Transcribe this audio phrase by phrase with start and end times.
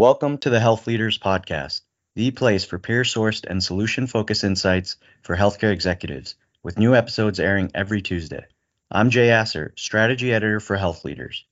[0.00, 1.82] Welcome to the Health Leaders Podcast,
[2.14, 7.38] the place for peer sourced and solution focused insights for healthcare executives, with new episodes
[7.38, 8.46] airing every Tuesday.
[8.90, 11.44] I'm Jay Asser, Strategy Editor for Health Leaders.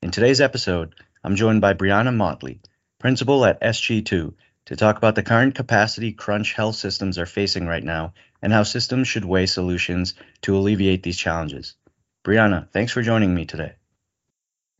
[0.00, 2.62] In today's episode, I'm joined by Brianna Motley,
[2.98, 4.32] Principal at SG2,
[4.64, 8.62] to talk about the current capacity crunch health systems are facing right now and how
[8.62, 11.74] systems should weigh solutions to alleviate these challenges.
[12.24, 13.74] Brianna, thanks for joining me today.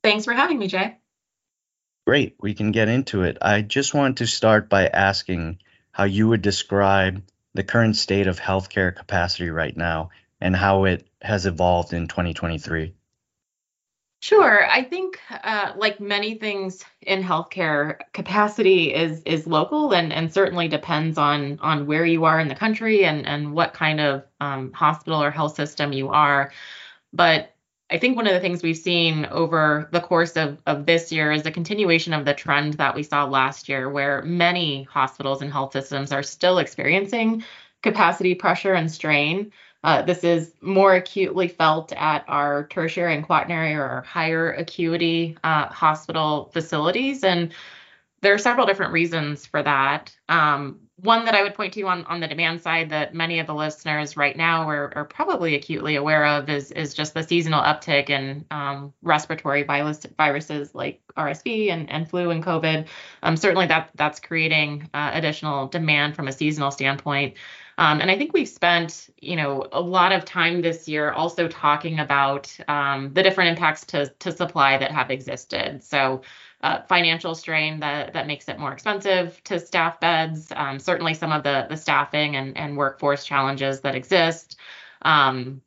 [0.02, 0.96] Thanks for having me, Jay.
[2.10, 3.38] Great, we can get into it.
[3.40, 5.60] I just want to start by asking
[5.92, 7.22] how you would describe
[7.54, 12.94] the current state of healthcare capacity right now and how it has evolved in 2023.
[14.18, 14.68] Sure.
[14.68, 20.66] I think, uh, like many things in healthcare, capacity is is local and and certainly
[20.66, 24.72] depends on on where you are in the country and and what kind of um,
[24.72, 26.50] hospital or health system you are.
[27.12, 27.54] But
[27.90, 31.32] I think one of the things we've seen over the course of, of this year
[31.32, 35.50] is a continuation of the trend that we saw last year, where many hospitals and
[35.50, 37.42] health systems are still experiencing
[37.82, 39.50] capacity pressure and strain.
[39.82, 45.66] Uh, this is more acutely felt at our tertiary and quaternary or higher acuity uh,
[45.66, 47.24] hospital facilities.
[47.24, 47.52] And
[48.20, 50.14] there are several different reasons for that.
[50.28, 53.46] Um, one that I would point to on, on the demand side that many of
[53.46, 57.62] the listeners right now are, are probably acutely aware of is, is just the seasonal
[57.62, 62.86] uptick in um, respiratory virus, viruses like RSV and, and flu and COVID.
[63.22, 67.34] Um, certainly that that's creating uh, additional demand from a seasonal standpoint.
[67.78, 71.48] Um, and I think we've spent, you know, a lot of time this year also
[71.48, 75.82] talking about um, the different impacts to, to supply that have existed.
[75.82, 76.20] So
[76.62, 80.52] uh, financial strain that that makes it more expensive to staff beds.
[80.54, 84.58] Um, certainly, some of the the staffing and and workforce challenges that exist.
[85.02, 85.62] Um,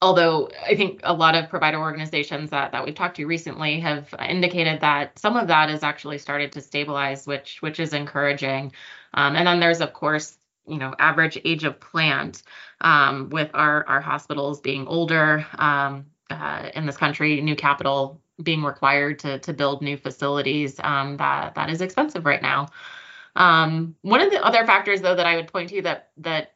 [0.00, 4.14] although I think a lot of provider organizations that that we've talked to recently have
[4.26, 8.72] indicated that some of that has actually started to stabilize, which which is encouraging.
[9.14, 12.42] Um, and then there's of course you know average age of plant
[12.80, 18.62] um, with our our hospitals being older um, uh, in this country, new capital being
[18.62, 22.68] required to to build new facilities um, that that is expensive right now.
[23.36, 26.52] Um, one of the other factors, though, that I would point to that that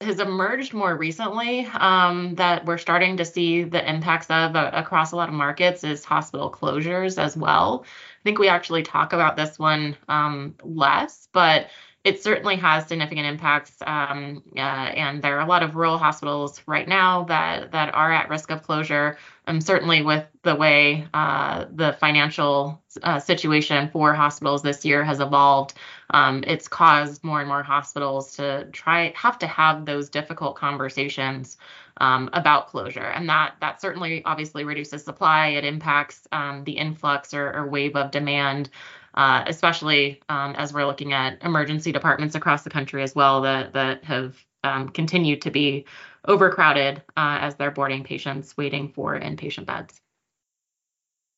[0.00, 5.12] has emerged more recently um, that we're starting to see the impacts of uh, across
[5.12, 7.84] a lot of markets is hospital closures as well.
[7.84, 11.66] I think we actually talk about this one um, less, but
[12.02, 13.76] it certainly has significant impacts.
[13.86, 18.10] Um, uh, and there are a lot of rural hospitals right now that that are
[18.10, 19.18] at risk of closure.
[19.46, 25.20] Um, certainly with the way uh, the financial uh, situation for hospitals this year has
[25.20, 25.74] evolved,
[26.10, 31.58] um, it's caused more and more hospitals to try have to have those difficult conversations
[31.98, 35.48] um, about closure, and that that certainly obviously reduces supply.
[35.48, 38.70] It impacts um, the influx or, or wave of demand
[39.14, 43.72] uh, especially um, as we're looking at emergency departments across the country as well that
[43.74, 45.86] that have um, continued to be
[46.26, 50.00] overcrowded uh, as they're boarding patients waiting for inpatient beds.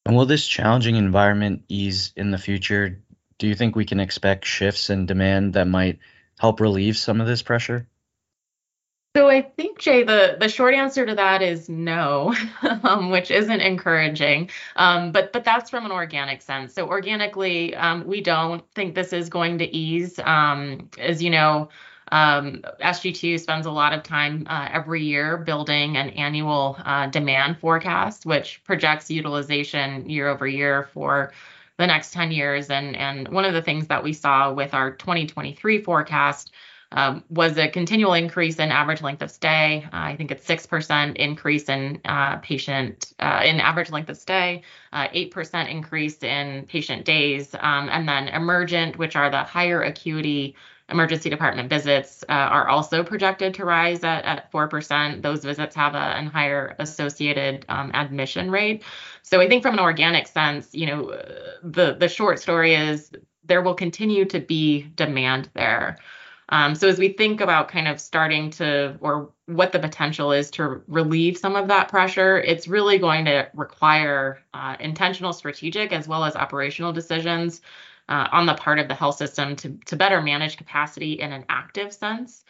[0.04, 3.00] And will this challenging environment ease in the future?
[3.38, 6.00] Do you think we can expect shifts in demand that might
[6.38, 7.86] help relieve some of this pressure?
[9.14, 12.34] So I think Jay, the the short answer to that is no,
[12.82, 14.48] um, which isn't encouraging.
[14.76, 16.72] Um, but but that's from an organic sense.
[16.72, 20.18] So organically, um, we don't think this is going to ease.
[20.24, 21.68] Um, as you know,
[22.10, 27.58] um, SG2 spends a lot of time uh, every year building an annual uh, demand
[27.58, 31.32] forecast, which projects utilization year over year for
[31.76, 32.70] the next 10 years.
[32.70, 36.50] And and one of the things that we saw with our 2023 forecast
[36.92, 39.84] um, was a continual increase in average length of stay.
[39.86, 44.62] Uh, I think it's 6% increase in uh, patient, uh, in average length of stay,
[44.92, 50.54] 8% uh, increase in patient days, um, and then emergent, which are the higher acuity
[50.88, 55.22] emergency department visits, uh, are also projected to rise at, at 4%.
[55.22, 58.82] Those visits have a, a higher associated um, admission rate.
[59.22, 61.18] So I think from an organic sense, you know,
[61.62, 63.10] the, the short story is
[63.44, 65.96] there will continue to be demand there.
[66.48, 70.50] Um, so as we think about kind of starting to, or what the potential is
[70.52, 76.08] to relieve some of that pressure, it's really going to require uh, intentional strategic as
[76.08, 77.62] well as operational decisions
[78.08, 81.44] uh, on the part of the health system to, to better manage capacity in an
[81.48, 82.44] active sense.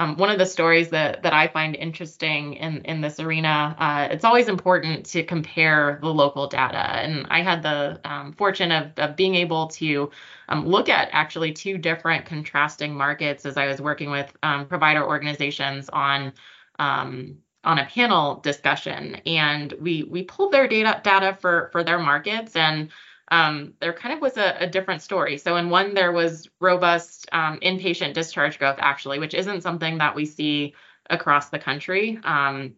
[0.00, 4.08] Um, one of the stories that that I find interesting in in this arena, uh,
[4.10, 6.78] it's always important to compare the local data.
[6.78, 10.10] And I had the um, fortune of, of being able to
[10.48, 15.06] um, look at actually two different contrasting markets as I was working with um, provider
[15.06, 16.32] organizations on
[16.78, 19.16] um, on a panel discussion.
[19.26, 22.88] And we we pulled their data data for for their markets and
[23.30, 25.38] um, there kind of was a, a, different story.
[25.38, 30.16] So in one, there was robust um, inpatient discharge growth, actually, which isn't something that
[30.16, 30.74] we see
[31.08, 32.18] across the country.
[32.24, 32.74] Um,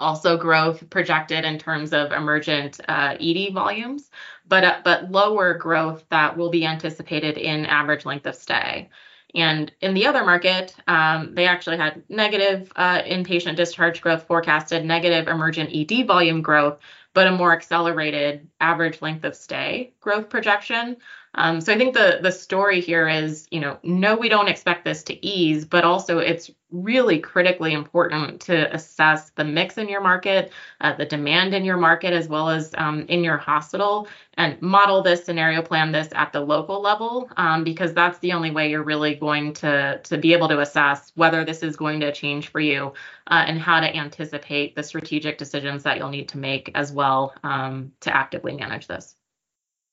[0.00, 4.10] also, growth projected in terms of emergent uh, ED volumes,
[4.48, 8.88] but uh, but lower growth that will be anticipated in average length of stay.
[9.34, 14.84] And in the other market, um, they actually had negative uh, inpatient discharge growth forecasted,
[14.84, 16.80] negative emergent ED volume growth,
[17.14, 20.96] but a more accelerated average length of stay growth projection.
[21.34, 24.84] Um, so I think the the story here is, you know, no, we don't expect
[24.84, 30.00] this to ease, but also it's really critically important to assess the mix in your
[30.00, 34.60] market, uh, the demand in your market, as well as um, in your hospital, and
[34.60, 38.68] model this scenario plan this at the local level, um, because that's the only way
[38.70, 42.48] you're really going to to be able to assess whether this is going to change
[42.48, 42.92] for you
[43.28, 47.34] uh, and how to anticipate the strategic decisions that you'll need to make as well
[47.42, 49.16] um, to actively manage this.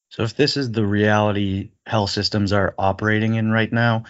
[0.09, 4.03] So, if this is the reality health systems are operating in right now,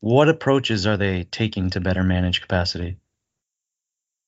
[0.00, 2.98] what approaches are they taking to better manage capacity?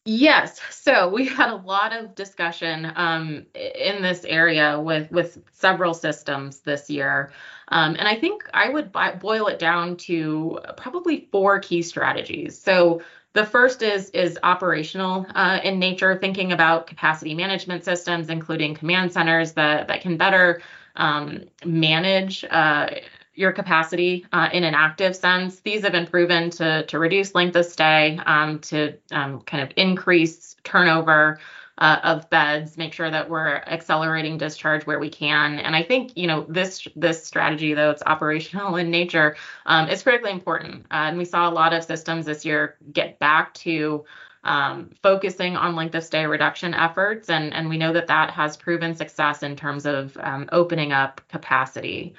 [0.09, 5.95] Yes, so we had a lot of discussion um, in this area with with several
[5.95, 7.33] systems this year,
[7.69, 12.57] um, and I think I would boil it down to probably four key strategies.
[12.57, 13.03] So
[13.33, 19.13] the first is is operational uh, in nature, thinking about capacity management systems, including command
[19.13, 20.63] centers that that can better
[20.97, 22.91] um, manage uh,
[23.35, 25.61] your capacity uh, in an active sense.
[25.61, 29.71] These have been proven to, to reduce length of stay, um, to um, kind of
[29.77, 31.39] increase turnover
[31.79, 35.59] uh, of beds, make sure that we're accelerating discharge where we can.
[35.59, 40.03] And I think you know this this strategy, though it's operational in nature, um, is
[40.03, 40.87] critically important.
[40.91, 44.05] Uh, and we saw a lot of systems this year get back to
[44.47, 47.29] um, focusing on length of stay reduction efforts.
[47.29, 51.21] And, and we know that that has proven success in terms of um, opening up
[51.29, 52.15] capacity.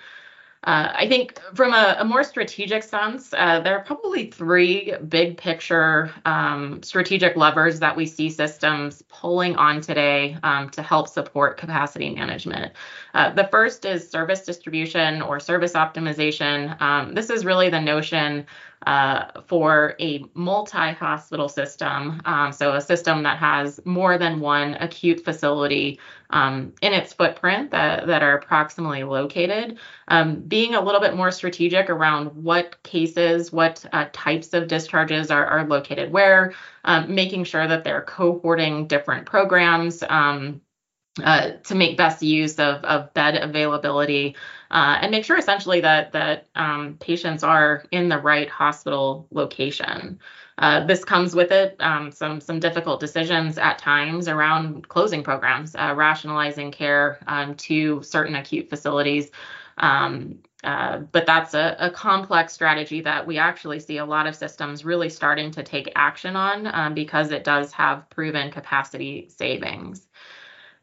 [0.63, 5.38] Uh, I think from a, a more strategic sense, uh, there are probably three big
[5.38, 11.57] picture um, strategic levers that we see systems pulling on today um, to help support
[11.57, 12.74] capacity management.
[13.13, 16.80] Uh, the first is service distribution or service optimization.
[16.81, 18.45] Um, this is really the notion
[18.86, 24.75] uh, for a multi hospital system, um, so a system that has more than one
[24.75, 26.00] acute facility
[26.30, 29.78] um, in its footprint that, that are proximally located,
[30.08, 35.32] um, being a little bit more strategic around what cases, what uh, types of discharges
[35.32, 36.54] are, are located where,
[36.86, 40.04] um, making sure that they're cohorting different programs.
[40.08, 40.62] Um,
[41.24, 44.36] uh, to make best use of, of bed availability
[44.70, 50.20] uh, and make sure essentially that that um, patients are in the right hospital location.
[50.57, 55.75] Uh, this comes with it um, some some difficult decisions at times around closing programs,
[55.75, 59.30] uh, rationalizing care um, to certain acute facilities.
[59.77, 64.36] Um, uh, but that's a, a, complex strategy that we actually see a lot of
[64.36, 70.07] systems really starting to take action on um, because it does have proven capacity savings.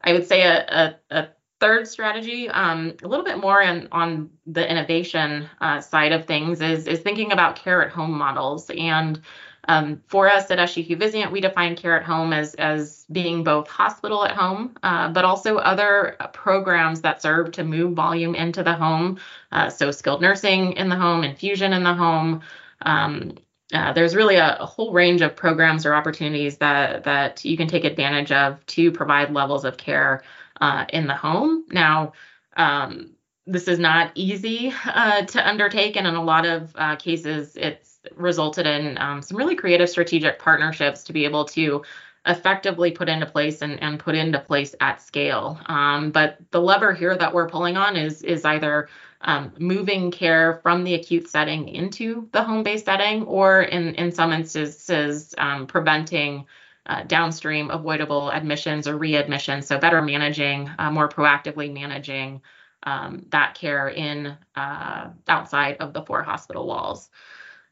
[0.01, 1.27] I would say a, a, a
[1.59, 6.61] third strategy, um, a little bit more in, on the innovation uh, side of things,
[6.61, 8.69] is, is thinking about care at home models.
[8.69, 9.19] And
[9.67, 13.67] um, for us at SG2 Vizient, we define care at home as, as being both
[13.67, 18.73] hospital at home, uh, but also other programs that serve to move volume into the
[18.73, 19.19] home.
[19.51, 22.41] Uh, so, skilled nursing in the home, infusion in the home,
[22.81, 23.35] um,
[23.73, 27.67] uh, there's really a, a, whole range of programs or opportunities that that you can
[27.67, 30.21] take advantage of to provide levels of care
[30.61, 31.65] uh, in the home.
[31.71, 32.13] Now,
[32.57, 33.15] um,
[33.47, 37.94] this is not easy uh, to undertake, and in a lot of uh, cases, it's
[38.15, 41.83] resulted in um, some really creative strategic partnerships to be able to
[42.27, 45.59] effectively put into place and, and put into place at scale.
[45.67, 48.89] Um, but the lever here that we're pulling on is is either
[49.21, 54.31] um, moving care from the acute setting into the home-based setting, or in, in some
[54.31, 56.45] instances, um, preventing
[56.85, 59.63] uh, downstream avoidable admissions or readmissions.
[59.63, 62.41] So better managing, uh, more proactively managing
[62.83, 67.09] um, that care in uh, outside of the four hospital walls.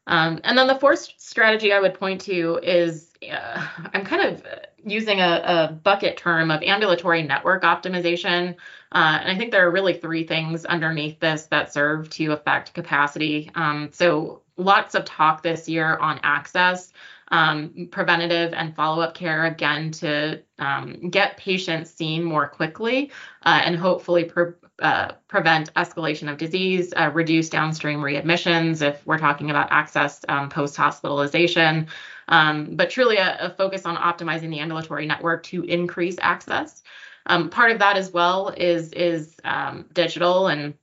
[0.06, 4.44] Um, and then the fourth strategy I would point to is uh, I'm kind of
[4.84, 8.54] using a, a, bucket term of ambulatory network optimization.
[8.92, 12.74] Uh, and I think there are really three things underneath this that serve to affect
[12.74, 13.50] capacity.
[13.54, 16.92] Um, so lots of talk this year on access.
[17.28, 23.10] Um, preventative and follow up care again to um, get patients seen more quickly
[23.44, 29.18] uh, and hopefully pre- uh, prevent escalation of disease, uh, reduce downstream readmissions if we're
[29.18, 31.86] talking about access um, post hospitalization,
[32.28, 36.82] um, but truly a, a, focus on optimizing the ambulatory network to increase access.
[37.26, 40.74] Um, part of that as well is is um, digital and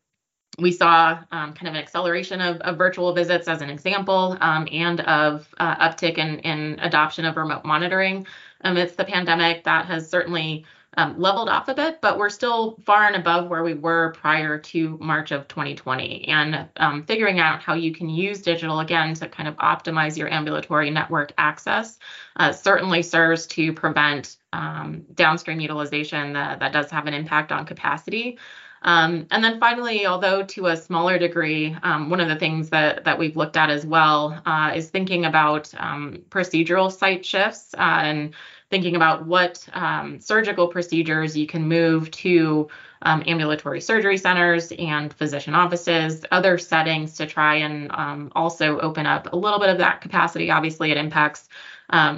[0.60, 4.68] we saw um, kind of an acceleration of, of, virtual visits as an example um,
[4.72, 8.28] and of uh, uptick in, in adoption of remote monitoring
[8.62, 10.66] amidst the pandemic that has certainly
[10.98, 14.58] um, leveled off a bit, but we're still far and above where we were prior
[14.58, 16.28] to March of 2020.
[16.28, 20.32] And um, figuring out how you can use digital again to kind of optimize your
[20.32, 21.98] ambulatory network access
[22.36, 27.66] uh, certainly serves to prevent um, downstream utilization that, that does have an impact on
[27.66, 28.38] capacity.
[28.84, 33.04] Um, and then finally, although to a smaller degree, um, one of the things that,
[33.04, 38.02] that we've looked at as well uh, is thinking about um, procedural site shifts uh,
[38.04, 38.34] and
[38.72, 42.70] thinking about what um, surgical procedures you can move to
[43.04, 49.06] um, ambulatory surgery centers and physician offices, other settings to try and um, also open
[49.06, 50.50] up a little bit of that capacity.
[50.50, 51.50] Obviously, it impacts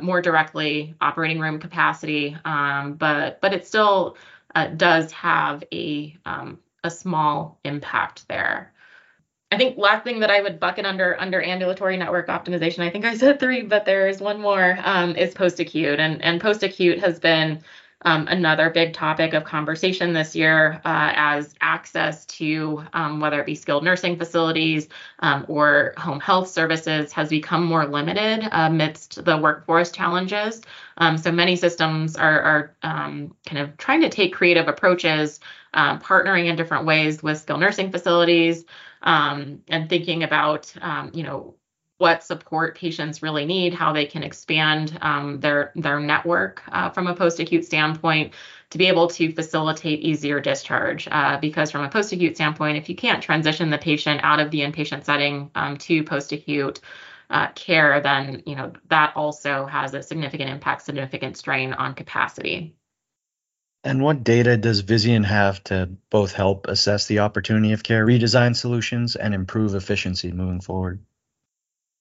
[0.01, 4.15] more directly operating room capacity, but but it still
[4.55, 8.73] uh, does have a um, a small impact there.
[9.51, 13.05] I think last thing that I would bucket under under ambulatory network optimization, I think
[13.05, 16.63] I said three, but there is one more, um, is post acute, and and post
[16.63, 17.63] acute has been
[18.05, 23.45] um, another big topic of conversation this year uh, as access to um, whether it
[23.45, 29.37] be skilled nursing facilities um, or home health services has become more limited amidst the
[29.37, 30.61] workforce challenges.
[30.97, 35.39] Um, so many systems are, are um, kind of trying to take creative approaches,
[35.73, 38.65] uh, partnering in different ways with skilled nursing facilities.
[39.03, 40.73] and thinking about,
[41.13, 41.55] you know,
[42.03, 47.07] what support patients really need, how they can expand um, their their network uh, from
[47.07, 48.33] a post-acute standpoint
[48.71, 51.07] to be able to facilitate easier discharge.
[51.09, 54.59] Uh, because from a post-acute standpoint, if you can't transition the patient out of the
[54.59, 56.81] inpatient setting um, to post-acute
[57.29, 62.75] uh, care, then you know that also has a significant impact, significant strain on capacity.
[63.85, 68.55] And what data does Vizient have to both help assess the opportunity of care redesign
[68.55, 70.99] solutions and improve efficiency moving forward?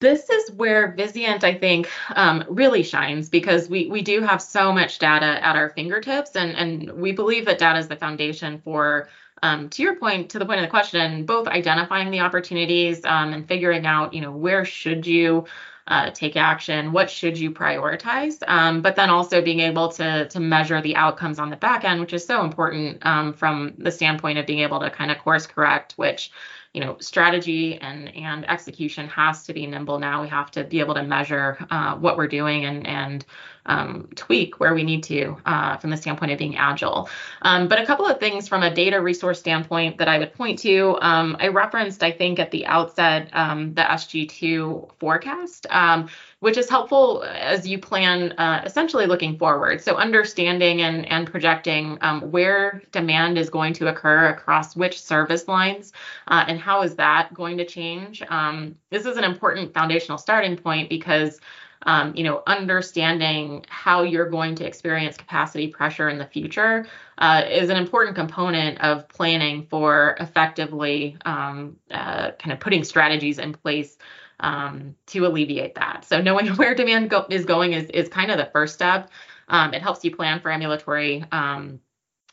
[0.03, 4.73] this is where Vizient, I think, um, really shines because we we do have so
[4.73, 9.09] much data at our fingertips, and and we believe that data is the foundation for.
[9.43, 13.33] Um, to your point, to the point of the question, both identifying the opportunities um,
[13.33, 15.47] and figuring out, you know, where should you
[15.89, 20.41] uh, take action, what should you prioritize, um, but then also being able to to
[20.41, 24.39] measure the outcomes on the back end, which is so important um, from the standpoint
[24.39, 26.31] of being able to kind of course correct, which
[26.73, 30.81] you know strategy and and execution has to be nimble now we have to be
[30.81, 33.25] able to measure uh, what we're doing and and
[33.67, 37.09] um, tweak where we need to uh, from the standpoint of being agile.
[37.43, 40.59] Um, but a couple of things from a data resource standpoint that I would point
[40.61, 46.09] to, um, I referenced, I think, at the outset, um, the SG2 forecast, um,
[46.43, 49.81] which is helpful as you plan uh, essentially looking forward.
[49.81, 55.47] So understanding and, and projecting um, where demand is going to occur across which service
[55.47, 55.93] lines
[56.27, 58.25] uh, and how is that going to change.
[58.91, 61.39] this is an important foundational starting point because
[61.85, 66.87] um, you know, understanding how you're going to experience capacity pressure in the future
[67.19, 73.39] uh, is an important component of planning for effectively um, uh, kind of putting strategies
[73.39, 73.97] in place
[74.43, 76.05] um, to alleviate that.
[76.05, 79.11] So knowing where demand go- is going is, is kind of the first step.
[79.49, 81.81] Um, it helps you plan for ambulatory um,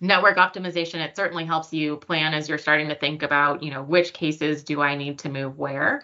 [0.01, 3.83] network optimization it certainly helps you plan as you're starting to think about you know
[3.83, 6.01] which cases do i need to move where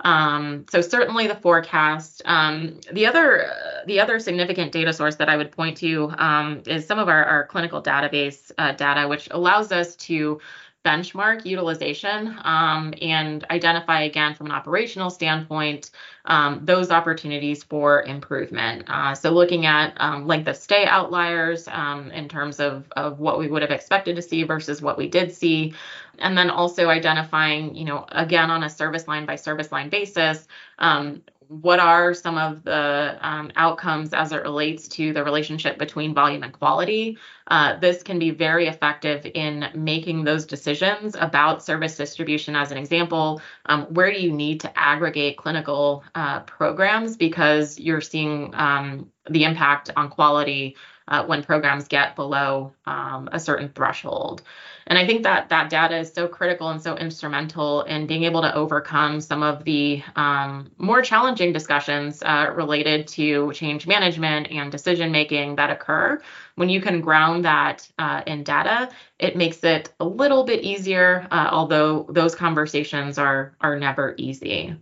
[0.00, 2.22] um, so certainly the forecast.
[2.24, 3.50] Um, the other
[3.86, 7.24] the other significant data source that I would point to um, is some of our,
[7.24, 10.40] our clinical database uh, data, which allows us to
[10.84, 15.90] benchmark utilization um, and identify again from an operational standpoint
[16.24, 18.84] um, those opportunities for improvement.
[18.88, 23.38] Uh, so looking at um, length of stay outliers um, in terms of, of what
[23.38, 25.74] we would have expected to see versus what we did see.
[26.20, 30.46] And then also identifying, you know, again on a service line by service line basis,
[30.78, 36.14] um, what are some of the um, outcomes as it relates to the relationship between
[36.14, 37.18] volume and quality.
[37.46, 42.54] Uh, this can be very effective in making those decisions about service distribution.
[42.54, 48.02] As an example, um, where do you need to aggregate clinical uh, programs because you're
[48.02, 50.76] seeing um, the impact on quality
[51.08, 54.42] uh, when programs get below um, a certain threshold.
[54.86, 58.40] And I think that that data is so critical and so instrumental in being able
[58.42, 64.72] to overcome some of the um, more challenging discussions uh, related to change management and
[64.72, 66.20] decision making that occur.
[66.54, 71.26] When you can ground that uh, in data, it makes it a little bit easier,
[71.30, 74.74] uh, although those conversations are are never easy.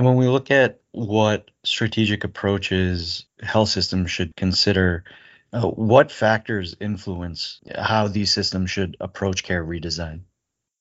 [0.00, 5.04] And when we look at what strategic approaches health systems should consider
[5.52, 10.20] Uh, what factors influence how these systems should approach care redesign?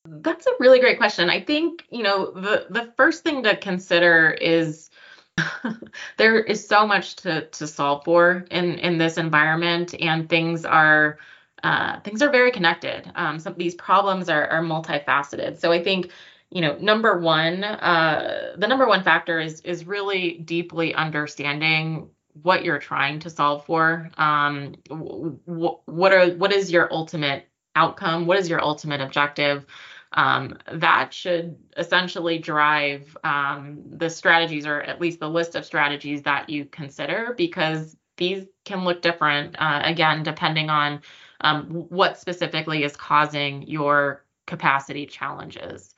[0.06, 1.30] That's a really great question.
[1.30, 4.90] I think, you know, the the first thing to consider is
[6.18, 11.18] there is so much to to solve for in in this environment and things are
[11.64, 13.12] uh, things are very connected.
[13.16, 15.60] Um, some of these problems are, are multifaceted.
[15.60, 16.12] So I think,
[16.52, 22.10] you know, number one, uh, the number one factor is is really deeply understanding
[22.42, 24.10] what you're trying to solve for.
[24.18, 25.38] Um, w-
[25.86, 28.26] what are what is your ultimate outcome?
[28.26, 29.66] What is your ultimate objective?
[30.14, 36.24] Um, that should essentially drive um, the strategies, or at least the list of strategies
[36.24, 41.02] that you consider, because these can look different uh, again depending on
[41.42, 45.94] um, what specifically is causing your capacity challenges.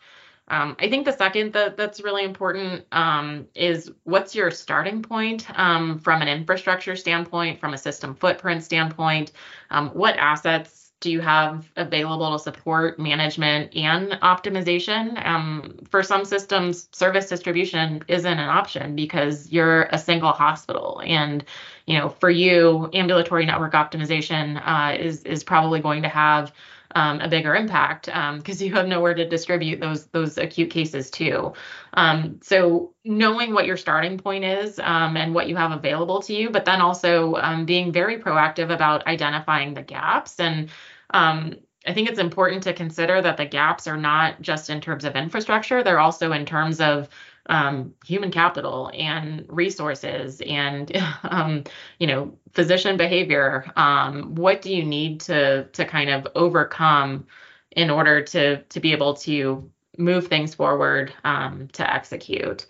[0.48, 5.48] Um, I think the second that that's really important um, is what's your starting point
[5.58, 9.32] um, from an infrastructure standpoint, from a system footprint standpoint.
[9.70, 15.26] Um, what assets do you have available to support management and optimization?
[15.26, 21.44] Um, for some systems, service distribution isn't an option because you're a single hospital, and
[21.88, 26.54] you know for you, ambulatory network optimization uh, is is probably going to have
[26.96, 31.10] um, a bigger impact because um, you have nowhere to distribute those those acute cases
[31.12, 31.54] to.
[31.94, 36.34] Um, so knowing what your starting point is um, and what you have available to
[36.34, 40.70] you, but then also um, being very proactive about identifying the gaps and
[41.14, 45.04] um, I think it's important to consider that the gaps are not just in terms
[45.04, 47.10] of infrastructure, they're also in terms of
[47.48, 50.92] um, human capital and resources and
[51.24, 51.64] um,
[52.00, 53.72] you know physician behavior.
[53.76, 57.28] Um, what do you need to to kind of overcome
[57.72, 62.66] in order to to be able to move things forward um, to execute?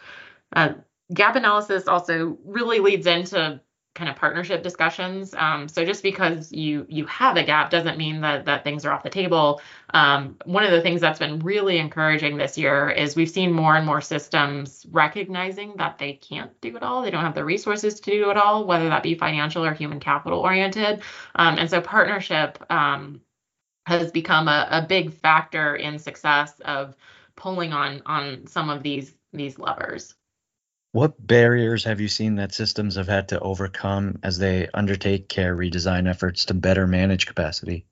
[0.54, 0.74] Uh,
[1.14, 3.60] gap analysis also really leads into
[3.94, 5.34] kind of partnership discussions.
[5.34, 8.92] Um, so just because you you have a gap doesn't mean that that things are
[8.92, 9.62] off the table.
[9.94, 13.76] Um, one of the things that's been really encouraging this year is we've seen more
[13.76, 17.02] and more systems recognizing that they can't do it all.
[17.02, 20.00] They don't have the resources to do it all, whether that be financial or human
[20.00, 21.02] capital oriented.
[21.36, 23.20] Um, and so partnership um,
[23.86, 26.96] has become a, a big factor in success of
[27.36, 30.16] pulling on on some of these these levers.
[30.94, 35.56] What barriers have you seen that systems have had to overcome as they undertake care
[35.56, 37.86] redesign efforts to better manage capacity?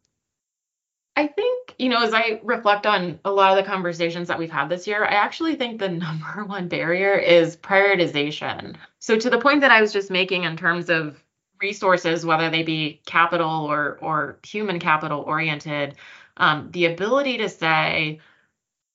[1.15, 4.51] I think, you know, as I reflect on a lot of the conversations that we've
[4.51, 8.75] had this year, I actually think the number one barrier is prioritization.
[8.99, 11.23] So, to the point that I was just making in terms of
[11.61, 15.95] resources, whether they be capital or, or human capital oriented,
[16.37, 18.19] um, the ability to say,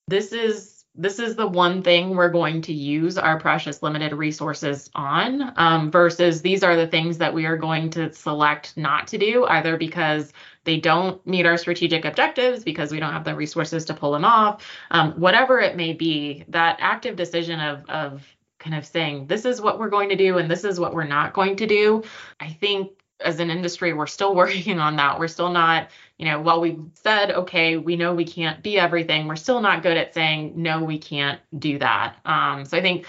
[0.09, 4.91] this is this is the one thing we're going to use our precious limited resources
[4.95, 9.19] on um, versus these are the things that we are going to select not to
[9.19, 13.85] do either because they don't meet our strategic objectives because we don't have the resources
[13.85, 18.25] to pull them off um, whatever it may be that active decision of of
[18.61, 21.05] kind of saying this is what we're going to do and this is what we're
[21.05, 22.03] not going to do
[22.41, 25.19] i think as an industry, we're still working on that.
[25.19, 29.27] We're still not, you know, while we've said, okay, we know we can't be everything,
[29.27, 32.17] we're still not good at saying, no, we can't do that.
[32.25, 33.07] Um, so I think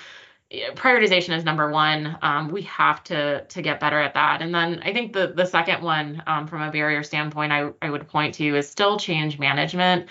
[0.51, 2.17] prioritization is number one.
[2.21, 4.41] Um, we have to to get better at that.
[4.41, 7.89] And then I think the the second one, um, from a barrier standpoint, I, I
[7.89, 10.07] would point to is still change management.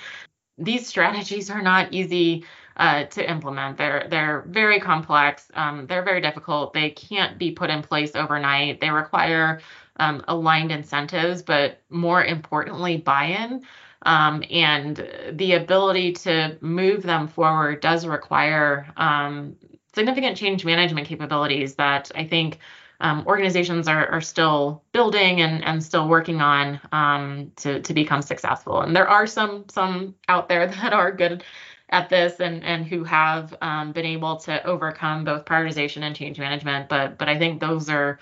[0.58, 2.44] These strategies are not easy
[2.76, 3.78] uh, to implement.
[3.78, 5.50] They're they're very complex.
[5.54, 6.72] Um, they're very difficult.
[6.72, 8.80] They can't be put in place overnight.
[8.80, 9.60] They require
[9.96, 13.62] um, aligned incentives, but more importantly, buy-in.
[14.06, 19.56] Um, and the ability to move them forward does require um,
[19.94, 22.58] significant change management capabilities that I think
[23.00, 28.22] um, organizations are, are still building and, and still working on um, to, to become
[28.22, 28.80] successful.
[28.80, 31.44] And there are some some out there that are good
[31.90, 36.38] at this and and who have um, been able to overcome both prioritization and change
[36.38, 36.88] management.
[36.88, 38.18] But but I think those are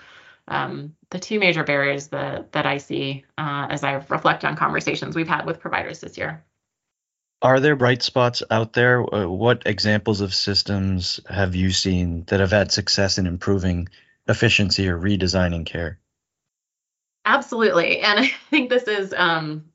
[0.47, 5.15] um, the two major barriers that that I see uh, as I reflect on conversations
[5.15, 6.43] we've had with providers this year.
[7.41, 9.01] Are there bright spots out there?
[9.01, 13.89] Uh, what examples of systems have you seen that have had success in improving
[14.27, 15.99] efficiency or redesigning care?
[17.25, 19.65] Absolutely, and I think this is um,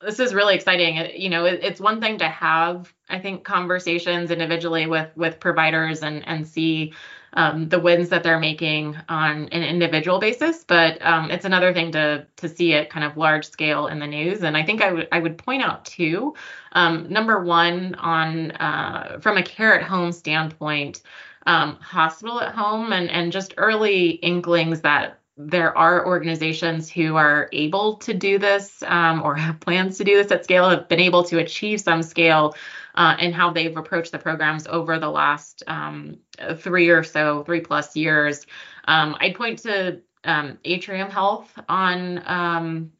[0.00, 1.20] this is really exciting.
[1.20, 6.02] You know, it, it's one thing to have, I think, conversations individually with with providers
[6.02, 6.94] and and see
[7.36, 11.92] um, the wins that they're making on an individual basis, but um, it's another thing
[11.92, 14.42] to to see it kind of large scale in the news.
[14.42, 16.34] And I think I would I would point out two.
[16.72, 21.02] Um, number one, on uh, from a care at home standpoint,
[21.46, 27.50] um, hospital at home, and and just early inklings that there are organizations who are
[27.52, 31.00] able to do this um, or have plans to do this at scale, have been
[31.00, 32.54] able to achieve some scale
[32.96, 36.18] uh, and how they've approached the programs over the last um,
[36.56, 38.46] three or so, three plus years.
[38.86, 42.92] Um, I'd point to um, Atrium Health on um,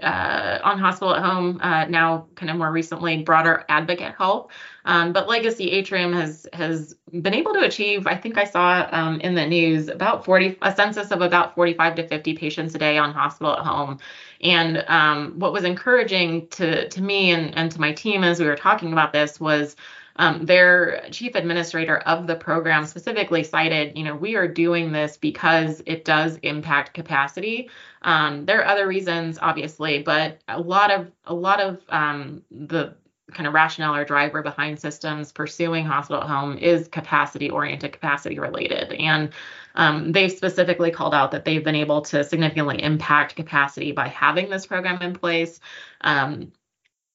[0.00, 4.50] uh, on hospital at home uh, now kind of more recently broader advocate health
[4.84, 9.20] um, but legacy atrium has has been able to achieve i think i saw um,
[9.20, 12.98] in the news about 40 a census of about 45 to 50 patients a day
[12.98, 13.98] on hospital at home.
[14.40, 18.46] And um, what was encouraging to to me and, and to my team as we
[18.46, 19.76] were talking about this was
[20.16, 25.16] um, their chief administrator of the program specifically cited, you know, we are doing this
[25.16, 27.70] because it does impact capacity.
[28.02, 32.94] Um, there are other reasons, obviously, but a lot of a lot of um, the
[33.32, 38.38] kind of rationale or driver behind systems pursuing hospital at home is capacity oriented, capacity
[38.38, 39.30] related, and
[39.74, 44.50] um, they've specifically called out that they've been able to significantly impact capacity by having
[44.50, 45.60] this program in place.
[46.02, 46.52] Um,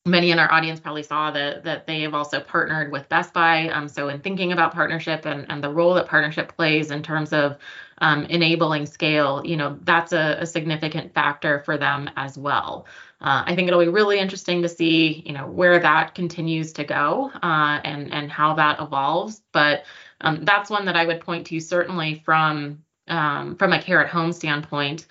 [0.07, 3.69] many in our audience probably saw that that they have also partnered with Best Buy.
[3.69, 7.33] Um, so in thinking about partnership and, and the role that partnership plays in terms
[7.33, 7.57] of
[7.99, 12.85] um, enabling scale, you know, that's a, a, significant factor for them as well.
[13.21, 16.83] Uh, I think it'll be really interesting to see, you know, where that continues to
[16.83, 19.41] go uh, and and how that evolves.
[19.51, 19.83] But
[20.21, 24.09] um, that's one that I would point to certainly from um, from a care at
[24.09, 25.07] home standpoint.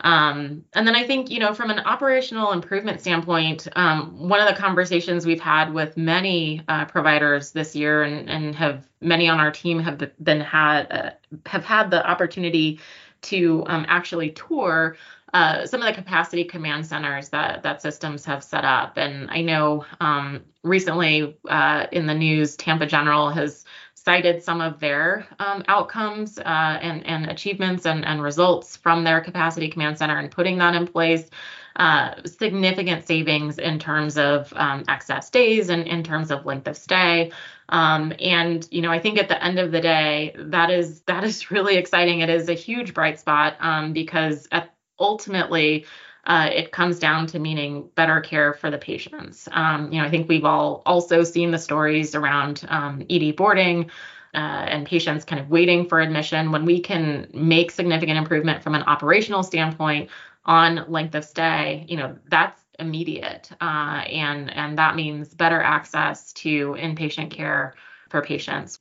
[0.00, 4.48] Um, and then I think, you know, from an operational improvement standpoint, um, one of
[4.48, 9.40] the conversations we've had with many uh, providers this year, and, and have many on
[9.40, 11.10] our team have been had uh,
[11.46, 12.80] have had the opportunity
[13.22, 14.96] to um, actually tour
[15.34, 18.96] uh, some of the capacity command centers that that systems have set up.
[18.96, 23.64] And I know um, recently uh, in the news, Tampa General has
[24.08, 29.20] cited some of their um, outcomes uh, and, and achievements and, and results from their
[29.20, 31.28] capacity command center and putting that in place.
[31.76, 36.76] Uh, significant savings in terms of um, excess days and in terms of length of
[36.76, 37.30] stay.
[37.68, 41.22] Um, and you know, I think at the end of the day, that is that
[41.22, 42.20] is really exciting.
[42.20, 45.84] It is a huge bright spot um, because at, ultimately.
[46.28, 49.48] Uh, it comes down to meaning better care for the patients.
[49.50, 53.90] Um, you know, I think we've all also seen the stories around um, ED boarding.
[54.34, 54.36] Uh,
[54.68, 58.82] and patients kind of waiting for admission, when we can make significant improvement from an
[58.82, 60.10] operational standpoint
[60.44, 66.32] on length of stay, you know, that's immediate, uh, and and that means better access
[66.34, 67.74] to inpatient care
[68.10, 68.78] for patients.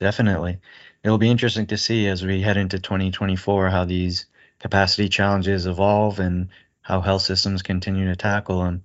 [0.00, 0.58] Definitely,
[1.04, 4.26] it'll be interesting to see as we head into 2024 how these
[4.58, 6.48] capacity challenges evolve and
[6.90, 8.82] how health systems continue to tackle them.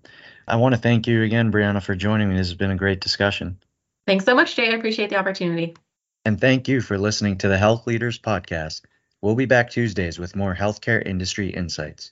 [0.47, 2.37] I want to thank you again, Brianna, for joining me.
[2.37, 3.57] This has been a great discussion.
[4.05, 4.71] Thanks so much, Jay.
[4.71, 5.75] I appreciate the opportunity.
[6.23, 8.81] And thank you for listening to the Health Leaders Podcast.
[9.23, 12.11] We'll be back Tuesdays with more healthcare industry insights.